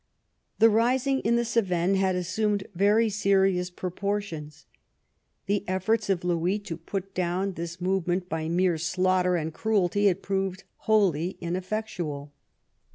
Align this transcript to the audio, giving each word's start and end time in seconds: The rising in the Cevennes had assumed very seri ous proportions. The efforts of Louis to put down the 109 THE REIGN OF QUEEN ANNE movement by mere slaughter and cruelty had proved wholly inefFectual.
The 0.57 0.71
rising 0.71 1.19
in 1.19 1.35
the 1.35 1.45
Cevennes 1.45 1.99
had 1.99 2.15
assumed 2.15 2.65
very 2.73 3.07
seri 3.07 3.59
ous 3.59 3.69
proportions. 3.69 4.65
The 5.45 5.63
efforts 5.67 6.09
of 6.09 6.23
Louis 6.23 6.57
to 6.57 6.77
put 6.77 7.13
down 7.13 7.53
the 7.53 7.61
109 7.61 7.61
THE 7.61 7.63
REIGN 7.63 7.67
OF 7.67 7.77
QUEEN 7.77 7.85
ANNE 7.85 7.93
movement 7.93 8.29
by 8.29 8.49
mere 8.49 8.77
slaughter 8.79 9.35
and 9.35 9.53
cruelty 9.53 10.05
had 10.07 10.23
proved 10.23 10.63
wholly 10.89 11.37
inefFectual. 11.39 12.31